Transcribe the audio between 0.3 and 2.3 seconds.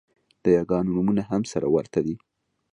د یاګانو نومونه هم سره ورته دي